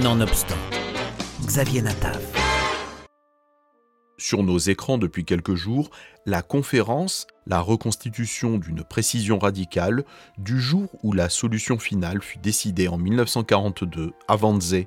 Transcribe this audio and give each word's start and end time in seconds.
Nonobstant, 0.00 0.56
Xavier 1.44 1.82
Natav. 1.82 2.18
Sur 4.16 4.42
nos 4.42 4.56
écrans 4.56 4.96
depuis 4.96 5.26
quelques 5.26 5.54
jours, 5.54 5.90
la 6.24 6.40
conférence, 6.40 7.26
la 7.46 7.60
reconstitution 7.60 8.56
d'une 8.56 8.84
précision 8.84 9.38
radicale 9.38 10.04
du 10.38 10.58
jour 10.58 10.88
où 11.02 11.12
la 11.12 11.28
solution 11.28 11.78
finale 11.78 12.22
fut 12.22 12.38
décidée 12.38 12.88
en 12.88 12.96
1942 12.96 14.12
à 14.28 14.36
Wannsee. 14.36 14.86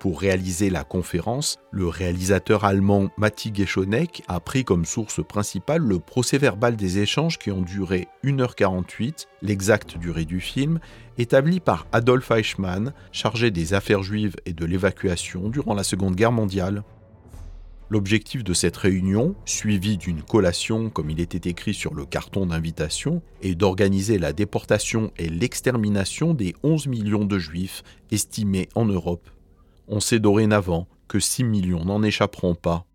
Pour 0.00 0.18
réaliser 0.18 0.70
la 0.70 0.82
conférence, 0.82 1.58
le 1.70 1.86
réalisateur 1.86 2.64
allemand 2.64 3.10
Matti 3.18 3.52
Geschonek 3.54 4.22
a 4.28 4.40
pris 4.40 4.64
comme 4.64 4.86
source 4.86 5.22
principale 5.22 5.82
le 5.82 5.98
procès-verbal 5.98 6.74
des 6.74 7.00
échanges 7.00 7.38
qui 7.38 7.50
ont 7.50 7.60
duré 7.60 8.08
1h48, 8.24 9.26
l'exacte 9.42 9.98
durée 9.98 10.24
du 10.24 10.40
film, 10.40 10.80
établi 11.18 11.60
par 11.60 11.86
Adolf 11.92 12.30
Eichmann, 12.30 12.94
chargé 13.12 13.50
des 13.50 13.74
affaires 13.74 14.02
juives 14.02 14.36
et 14.46 14.54
de 14.54 14.64
l'évacuation 14.64 15.50
durant 15.50 15.74
la 15.74 15.84
Seconde 15.84 16.16
Guerre 16.16 16.32
mondiale. 16.32 16.82
L'objectif 17.90 18.42
de 18.42 18.54
cette 18.54 18.78
réunion, 18.78 19.34
suivie 19.44 19.98
d'une 19.98 20.22
collation 20.22 20.88
comme 20.88 21.10
il 21.10 21.20
était 21.20 21.50
écrit 21.50 21.74
sur 21.74 21.92
le 21.92 22.06
carton 22.06 22.46
d'invitation, 22.46 23.20
est 23.42 23.54
d'organiser 23.54 24.18
la 24.18 24.32
déportation 24.32 25.12
et 25.18 25.28
l'extermination 25.28 26.32
des 26.32 26.54
11 26.62 26.86
millions 26.86 27.26
de 27.26 27.38
juifs 27.38 27.82
estimés 28.10 28.70
en 28.74 28.86
Europe. 28.86 29.28
On 29.92 29.98
sait 29.98 30.20
dorénavant 30.20 30.86
que 31.08 31.18
6 31.18 31.42
millions 31.42 31.84
n'en 31.84 32.04
échapperont 32.04 32.54
pas. 32.54 32.86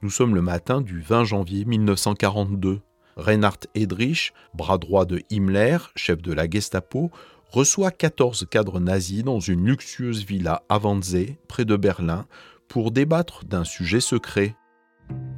Nous 0.00 0.08
sommes 0.08 0.34
le 0.34 0.40
matin 0.40 0.80
du 0.80 1.02
20 1.02 1.24
janvier 1.24 1.66
1942. 1.66 2.80
Reinhard 3.16 3.58
Edrich, 3.74 4.32
bras 4.54 4.78
droit 4.78 5.04
de 5.04 5.20
Himmler, 5.30 5.76
chef 5.94 6.22
de 6.22 6.32
la 6.32 6.48
Gestapo, 6.48 7.10
reçoit 7.50 7.90
14 7.90 8.46
cadres 8.50 8.80
nazis 8.80 9.24
dans 9.24 9.40
une 9.40 9.66
luxueuse 9.66 10.24
villa 10.24 10.62
à 10.70 10.78
Wannsee, 10.78 11.36
près 11.48 11.66
de 11.66 11.76
Berlin, 11.76 12.24
pour 12.66 12.90
débattre 12.90 13.44
d'un 13.44 13.64
sujet 13.64 14.00
secret. 14.00 14.56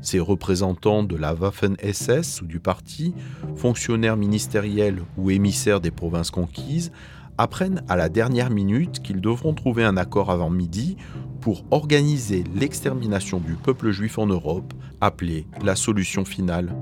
Ces 0.00 0.20
représentants 0.20 1.02
de 1.02 1.16
la 1.16 1.34
Waffen-SS 1.34 2.40
ou 2.40 2.46
du 2.46 2.60
parti, 2.60 3.16
fonctionnaires 3.56 4.16
ministériels 4.16 5.02
ou 5.16 5.32
émissaires 5.32 5.80
des 5.80 5.90
provinces 5.90 6.30
conquises, 6.30 6.92
apprennent 7.38 7.82
à 7.88 7.96
la 7.96 8.08
dernière 8.08 8.50
minute 8.50 9.02
qu'ils 9.02 9.20
devront 9.20 9.54
trouver 9.54 9.84
un 9.84 9.96
accord 9.96 10.30
avant 10.30 10.50
midi 10.50 10.96
pour 11.40 11.64
organiser 11.70 12.44
l'extermination 12.54 13.38
du 13.38 13.54
peuple 13.54 13.90
juif 13.90 14.18
en 14.18 14.26
Europe, 14.26 14.72
appelée 15.00 15.46
la 15.62 15.76
solution 15.76 16.24
finale. 16.24 16.74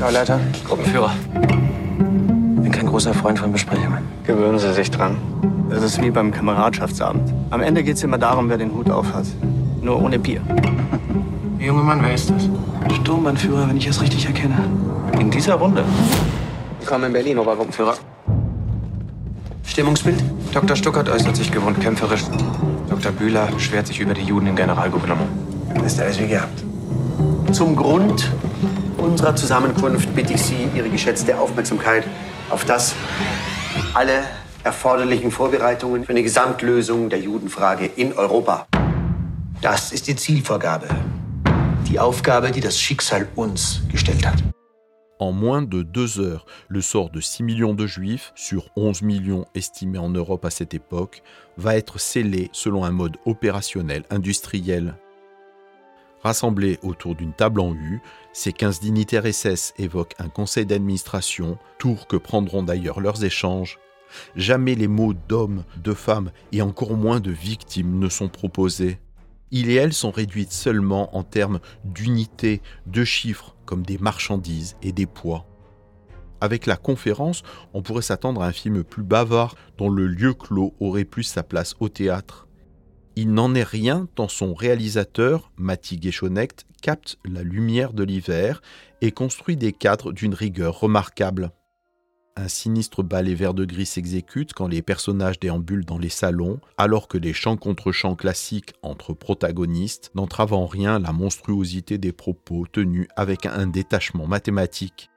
Leiter, 0.00 0.40
Gruppenführer. 0.64 1.12
Bin 2.62 2.72
kein 2.72 2.86
großer 2.86 3.14
Freund 3.14 3.38
von 3.38 3.52
Besprechungen. 3.52 4.02
Gewöhnen 4.24 4.58
Sie 4.58 4.72
sich 4.72 4.90
dran. 4.90 5.16
Das 5.70 5.82
ist 5.82 6.02
wie 6.02 6.10
beim 6.10 6.32
Kameradschaftsabend. 6.32 7.32
Am 7.50 7.60
Ende 7.60 7.82
geht 7.82 7.96
es 7.96 8.02
immer 8.02 8.18
darum, 8.18 8.48
wer 8.48 8.58
den 8.58 8.72
Hut 8.74 8.90
aufhat. 8.90 9.26
Nur 9.80 10.02
ohne 10.02 10.18
Bier. 10.18 10.40
Junge 11.58 11.82
Mann, 11.82 12.02
wer 12.02 12.14
ist 12.14 12.30
das? 12.30 12.48
Sturmbannführer, 12.96 13.68
wenn 13.68 13.76
ich 13.76 13.86
es 13.86 14.02
richtig 14.02 14.26
erkenne. 14.26 14.58
In 15.20 15.30
dieser 15.30 15.54
Runde. 15.54 15.84
Willkommen 16.80 17.04
in 17.04 17.12
Berlin, 17.12 17.38
Obergruppenführer. 17.38 17.94
Stimmungsbild? 19.72 20.22
Dr. 20.52 20.76
Stuckert 20.76 21.08
äußert 21.08 21.34
sich 21.34 21.50
gewohnt 21.50 21.80
kämpferisch. 21.80 22.24
Dr. 22.90 23.10
Bühler 23.10 23.46
beschwert 23.46 23.86
sich 23.86 24.00
über 24.00 24.12
die 24.12 24.20
Juden 24.20 24.48
im 24.48 24.54
Generalgouvernement. 24.54 25.30
Ist 25.82 25.98
alles 25.98 26.20
wie 26.20 26.26
gehabt. 26.26 26.62
Zum 27.52 27.74
Grund 27.74 28.30
unserer 28.98 29.34
Zusammenkunft 29.34 30.14
bitte 30.14 30.34
ich 30.34 30.42
Sie, 30.42 30.68
Ihre 30.74 30.90
geschätzte 30.90 31.38
Aufmerksamkeit 31.38 32.04
auf 32.50 32.66
das 32.66 32.94
alle 33.94 34.24
erforderlichen 34.62 35.30
Vorbereitungen 35.30 36.04
für 36.04 36.10
eine 36.10 36.22
Gesamtlösung 36.22 37.08
der 37.08 37.20
Judenfrage 37.20 37.86
in 37.86 38.12
Europa. 38.12 38.66
Das 39.62 39.90
ist 39.90 40.06
die 40.06 40.16
Zielvorgabe. 40.16 40.86
Die 41.88 41.98
Aufgabe, 41.98 42.50
die 42.50 42.60
das 42.60 42.78
Schicksal 42.78 43.26
uns 43.36 43.80
gestellt 43.90 44.26
hat. 44.26 44.36
En 45.22 45.30
moins 45.30 45.62
de 45.62 45.84
deux 45.84 46.18
heures, 46.18 46.46
le 46.66 46.80
sort 46.80 47.08
de 47.08 47.20
6 47.20 47.44
millions 47.44 47.74
de 47.74 47.86
juifs, 47.86 48.32
sur 48.34 48.70
11 48.74 49.02
millions 49.02 49.44
estimés 49.54 49.98
en 49.98 50.08
Europe 50.08 50.44
à 50.44 50.50
cette 50.50 50.74
époque, 50.74 51.22
va 51.56 51.76
être 51.76 52.00
scellé 52.00 52.50
selon 52.50 52.84
un 52.84 52.90
mode 52.90 53.18
opérationnel 53.24 54.02
industriel. 54.10 54.96
Rassemblés 56.24 56.80
autour 56.82 57.14
d'une 57.14 57.34
table 57.34 57.60
en 57.60 57.72
U, 57.72 58.00
ces 58.32 58.52
15 58.52 58.80
dignitaires 58.80 59.32
SS 59.32 59.74
évoquent 59.78 60.16
un 60.18 60.28
conseil 60.28 60.66
d'administration, 60.66 61.56
tour 61.78 62.08
que 62.08 62.16
prendront 62.16 62.64
d'ailleurs 62.64 62.98
leurs 62.98 63.22
échanges. 63.22 63.78
Jamais 64.34 64.74
les 64.74 64.88
mots 64.88 65.14
d'hommes, 65.14 65.62
de 65.76 65.94
femmes 65.94 66.32
et 66.50 66.62
encore 66.62 66.96
moins 66.96 67.20
de 67.20 67.30
victimes 67.30 68.00
ne 68.00 68.08
sont 68.08 68.28
proposés. 68.28 68.98
Ils 69.52 69.70
et 69.70 69.74
elles 69.74 69.92
sont 69.92 70.10
réduites 70.10 70.50
seulement 70.50 71.16
en 71.16 71.22
termes 71.22 71.60
d'unité, 71.84 72.60
de 72.86 73.04
chiffres, 73.04 73.51
comme 73.66 73.84
des 73.84 73.98
marchandises 73.98 74.76
et 74.82 74.92
des 74.92 75.06
poids. 75.06 75.46
Avec 76.40 76.66
la 76.66 76.76
conférence, 76.76 77.42
on 77.72 77.82
pourrait 77.82 78.02
s'attendre 78.02 78.42
à 78.42 78.46
un 78.46 78.52
film 78.52 78.82
plus 78.82 79.04
bavard 79.04 79.54
dont 79.78 79.88
le 79.88 80.06
lieu 80.06 80.34
clos 80.34 80.74
aurait 80.80 81.04
plus 81.04 81.22
sa 81.22 81.44
place 81.44 81.76
au 81.78 81.88
théâtre. 81.88 82.48
Il 83.14 83.32
n'en 83.32 83.54
est 83.54 83.62
rien 83.62 84.08
tant 84.14 84.26
son 84.26 84.54
réalisateur, 84.54 85.52
Matti 85.56 86.00
Geschonecht, 86.00 86.66
capte 86.80 87.18
la 87.24 87.42
lumière 87.42 87.92
de 87.92 88.02
l'hiver 88.02 88.62
et 89.02 89.12
construit 89.12 89.56
des 89.56 89.72
cadres 89.72 90.12
d'une 90.12 90.34
rigueur 90.34 90.80
remarquable. 90.80 91.52
Un 92.34 92.48
sinistre 92.48 93.02
ballet 93.02 93.34
vert 93.34 93.52
de 93.52 93.66
gris 93.66 93.84
s'exécute 93.84 94.54
quand 94.54 94.66
les 94.66 94.80
personnages 94.80 95.38
déambulent 95.38 95.84
dans 95.84 95.98
les 95.98 96.08
salons, 96.08 96.60
alors 96.78 97.06
que 97.06 97.18
les 97.18 97.34
chants 97.34 97.58
contre 97.58 97.92
chants 97.92 98.16
classiques 98.16 98.72
entre 98.82 99.12
protagonistes 99.12 100.10
n'entravent 100.14 100.54
en 100.54 100.66
rien 100.66 100.98
la 100.98 101.12
monstruosité 101.12 101.98
des 101.98 102.12
propos 102.12 102.66
tenus 102.72 103.06
avec 103.16 103.44
un 103.44 103.66
détachement 103.66 104.26
mathématique. 104.26 105.10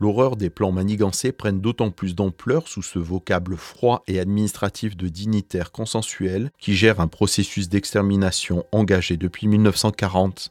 L'horreur 0.00 0.34
des 0.34 0.50
plans 0.50 0.72
manigancés 0.72 1.30
prennent 1.30 1.60
d'autant 1.60 1.92
plus 1.92 2.16
d'ampleur 2.16 2.66
sous 2.66 2.82
ce 2.82 2.98
vocable 2.98 3.56
froid 3.56 4.02
et 4.08 4.18
administratif 4.18 4.96
de 4.96 5.06
dignitaires 5.06 5.70
consensuels 5.70 6.50
qui 6.58 6.74
gèrent 6.74 6.98
un 6.98 7.06
processus 7.06 7.68
d'extermination 7.68 8.64
engagé 8.72 9.16
depuis 9.16 9.46
1940 9.46 10.50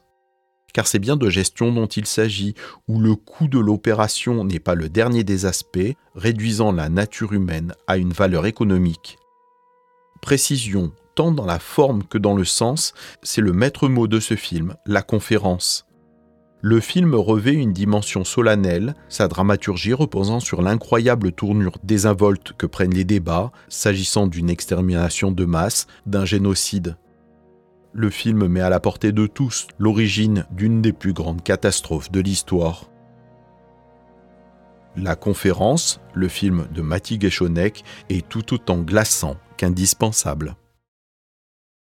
car 0.72 0.86
c'est 0.86 0.98
bien 0.98 1.16
de 1.16 1.28
gestion 1.28 1.72
dont 1.72 1.86
il 1.86 2.06
s'agit, 2.06 2.54
où 2.88 2.98
le 2.98 3.14
coût 3.14 3.48
de 3.48 3.58
l'opération 3.58 4.44
n'est 4.44 4.60
pas 4.60 4.74
le 4.74 4.88
dernier 4.88 5.24
des 5.24 5.46
aspects, 5.46 5.96
réduisant 6.14 6.72
la 6.72 6.88
nature 6.88 7.32
humaine 7.32 7.74
à 7.86 7.96
une 7.96 8.12
valeur 8.12 8.46
économique. 8.46 9.18
Précision, 10.20 10.92
tant 11.14 11.32
dans 11.32 11.46
la 11.46 11.58
forme 11.58 12.04
que 12.04 12.18
dans 12.18 12.34
le 12.34 12.44
sens, 12.44 12.94
c'est 13.22 13.40
le 13.40 13.52
maître 13.52 13.88
mot 13.88 14.06
de 14.06 14.20
ce 14.20 14.36
film, 14.36 14.76
la 14.86 15.02
conférence. 15.02 15.86
Le 16.64 16.78
film 16.78 17.16
revêt 17.16 17.54
une 17.54 17.72
dimension 17.72 18.22
solennelle, 18.22 18.94
sa 19.08 19.26
dramaturgie 19.26 19.94
reposant 19.94 20.38
sur 20.38 20.62
l'incroyable 20.62 21.32
tournure 21.32 21.76
désinvolte 21.82 22.52
que 22.52 22.66
prennent 22.66 22.94
les 22.94 23.02
débats, 23.02 23.50
s'agissant 23.68 24.28
d'une 24.28 24.48
extermination 24.48 25.32
de 25.32 25.44
masse, 25.44 25.88
d'un 26.06 26.24
génocide 26.24 26.96
le 27.92 28.10
film 28.10 28.46
met 28.46 28.60
à 28.60 28.70
la 28.70 28.80
portée 28.80 29.12
de 29.12 29.26
tous 29.26 29.66
l'origine 29.78 30.46
d'une 30.50 30.80
des 30.80 30.92
plus 30.92 31.12
grandes 31.12 31.42
catastrophes 31.42 32.10
de 32.10 32.20
l'histoire. 32.20 32.90
La 34.96 35.16
conférence, 35.16 36.00
le 36.14 36.28
film 36.28 36.66
de 36.74 36.82
Matti 36.82 37.18
Geschonek, 37.20 37.84
est 38.08 38.28
tout 38.28 38.54
autant 38.54 38.78
glaçant 38.78 39.36
qu'indispensable. 39.56 40.56